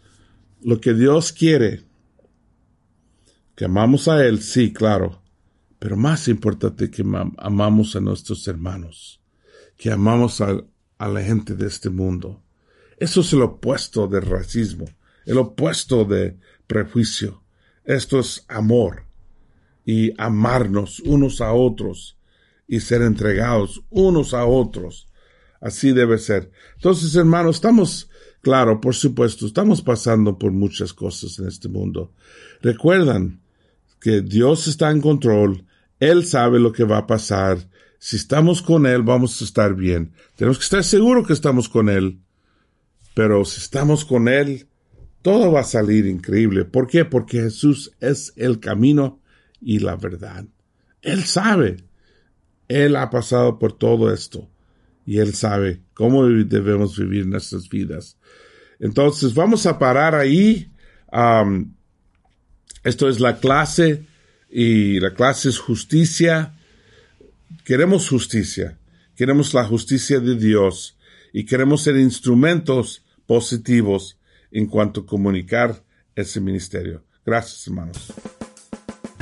Lo 0.63 0.81
que 0.81 0.95
Dios 0.95 1.33
quiere, 1.33 1.85
que 3.55 3.67
amamos 3.67 4.09
a 4.09 4.25
Él, 4.27 4.43
sí, 4.43 4.73
claro, 4.73 5.23
pero 5.79 5.97
más 5.97 6.29
importante 6.29 6.91
que 6.91 7.05
amamos 7.39 7.97
a 7.97 8.01
nuestros 8.01 8.47
hermanos, 8.49 9.21
que 9.77 9.91
amamos 9.91 10.41
a, 10.41 10.63
a 11.01 11.09
la 11.09 11.23
gente 11.23 11.55
de 11.55 11.67
este 11.67 11.89
mundo. 11.89 12.43
Eso 12.99 13.23
es 13.23 13.33
el 13.33 13.41
opuesto 13.41 14.07
del 14.07 14.21
racismo, 14.21 14.85
el 15.25 15.39
opuesto 15.39 16.05
de 16.05 16.37
prejuicio. 16.67 17.43
Esto 17.85 18.21
es 18.21 18.45
amor 18.49 19.05
y 19.87 20.13
amarnos 20.21 21.01
unos 21.01 21.41
a 21.41 21.55
otros 21.55 22.19
y 22.69 22.81
ser 22.81 23.01
entregados 23.01 23.83
unos 23.89 24.35
a 24.35 24.45
otros. 24.45 25.09
Así 25.63 25.93
debe 25.93 26.19
ser. 26.19 26.51
Entonces, 26.75 27.17
hermanos, 27.17 27.57
estamos, 27.57 28.11
claro, 28.43 28.79
por 28.79 28.95
supuesto, 28.95 29.47
estamos 29.47 29.81
pasando 29.81 30.39
por 30.39 30.53
muchas 30.53 30.93
cosas 30.93 31.39
en 31.39 31.49
este 31.49 31.71
mundo. 31.71 32.13
Recuerdan 32.61 33.41
que 34.03 34.21
Dios 34.21 34.69
está 34.69 34.91
en 34.91 35.01
control, 35.01 35.65
Él 35.99 36.27
sabe 36.27 36.61
lo 36.61 36.73
que 36.73 36.85
va 36.85 36.99
a 36.99 37.07
pasar 37.07 37.71
si 38.03 38.17
estamos 38.17 38.63
con 38.63 38.87
Él, 38.87 39.03
vamos 39.03 39.41
a 39.41 39.45
estar 39.45 39.75
bien. 39.75 40.15
Tenemos 40.35 40.57
que 40.57 40.65
estar 40.65 40.83
seguros 40.83 41.27
que 41.27 41.35
estamos 41.35 41.69
con 41.69 41.91
Él. 41.91 42.19
Pero 43.13 43.45
si 43.45 43.61
estamos 43.61 44.07
con 44.07 44.27
Él, 44.27 44.69
todo 45.21 45.53
va 45.53 45.61
a 45.61 45.65
salir 45.65 46.07
increíble. 46.07 46.65
¿Por 46.65 46.87
qué? 46.87 47.05
Porque 47.05 47.43
Jesús 47.43 47.93
es 48.01 48.33
el 48.37 48.59
camino 48.59 49.21
y 49.61 49.81
la 49.81 49.97
verdad. 49.97 50.47
Él 51.03 51.25
sabe. 51.25 51.85
Él 52.69 52.97
ha 52.97 53.11
pasado 53.11 53.59
por 53.59 53.75
todo 53.75 54.11
esto. 54.15 54.49
Y 55.05 55.19
Él 55.19 55.35
sabe 55.35 55.83
cómo 55.93 56.27
debemos 56.27 56.99
vivir 56.99 57.27
nuestras 57.27 57.69
vidas. 57.69 58.17
Entonces, 58.79 59.35
vamos 59.35 59.67
a 59.67 59.79
parar 59.79 60.15
ahí. 60.15 60.73
esto 62.83 63.11
es 63.11 63.21
la 63.21 63.41
clase 63.41 64.07
y 64.49 65.01
la 65.01 65.13
clase 65.13 65.51
es 65.51 65.59
justicia 65.59 66.55
Queremos 67.65 68.09
justicia, 68.09 68.79
queremos 69.17 69.55
la 69.55 69.65
justicia 69.65 70.21
de 70.21 70.37
Dios 70.37 70.97
y 71.33 71.45
queremos 71.45 71.83
ser 71.83 71.97
instrumentos 71.97 73.05
positivos 73.27 74.19
en 74.51 74.67
cuanto 74.67 75.03
a 75.03 75.07
comunicar 75.07 75.85
ese 76.15 76.41
ministerio. 76.41 77.05
Gracias, 77.25 77.67
hermanos. 77.67 78.13